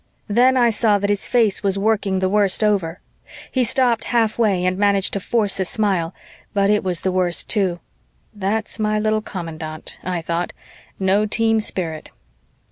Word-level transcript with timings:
Then 0.27 0.57
I 0.57 0.71
saw 0.71 0.97
that 0.97 1.11
his 1.11 1.27
face 1.27 1.61
was 1.61 1.77
working 1.77 2.17
the 2.17 2.27
worst 2.27 2.63
ever. 2.63 3.01
He 3.51 3.63
stopped 3.63 4.05
halfway 4.05 4.65
and 4.65 4.75
managed 4.75 5.13
to 5.13 5.19
force 5.19 5.59
a 5.59 5.65
smile, 5.65 6.11
but 6.55 6.71
it 6.71 6.83
was 6.83 7.01
the 7.01 7.11
worst, 7.11 7.49
too. 7.49 7.79
"That's 8.33 8.79
my 8.79 8.97
little 8.97 9.21
commandant," 9.21 9.97
I 10.03 10.23
thought, 10.23 10.53
"no 10.97 11.27
team 11.27 11.59
spirit." 11.59 12.09